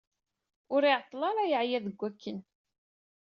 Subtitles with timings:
[0.73, 2.39] Ur iɛeṭṭel ara yeɛya deg akken.